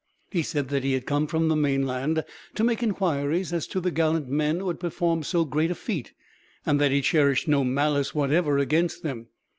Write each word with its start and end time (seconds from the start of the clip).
He 0.31 0.41
said 0.41 0.69
that 0.69 0.83
he 0.83 0.93
had 0.93 1.05
come 1.05 1.27
from 1.27 1.47
the 1.47 1.55
mainland 1.55 2.25
to 2.55 2.63
make 2.63 2.81
inquiries 2.81 3.53
as 3.53 3.67
to 3.67 3.79
the 3.79 3.91
gallant 3.91 4.27
men 4.27 4.59
who 4.59 4.67
had 4.69 4.79
performed 4.79 5.27
so 5.27 5.45
great 5.45 5.69
a 5.69 5.75
feat, 5.75 6.11
and 6.65 6.81
that 6.81 6.89
he 6.89 7.03
cherished 7.03 7.47
no 7.47 7.63
malice, 7.63 8.15
whatever, 8.15 8.57
against 8.57 9.03
them. 9.03 9.27